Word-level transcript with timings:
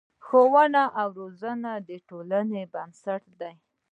ښوونه 0.25 0.83
او 0.99 1.07
روزنه 1.19 1.71
د 1.87 1.89
ټولنې 2.07 2.63
بنسټ 2.73 3.23
دی. 3.39 3.53